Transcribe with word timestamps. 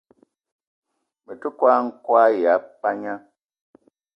Me 1.25 1.33
te 1.41 1.47
kwal-n'kwal 1.57 2.31
ya 2.43 2.53
pagna 2.81 3.13